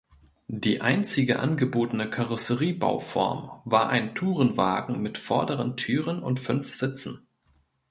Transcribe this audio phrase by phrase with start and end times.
[0.47, 7.27] Die einzige angebotene Karosseriebauform war ein Tourenwagen mit vorderen Türen und fünf Sitzen.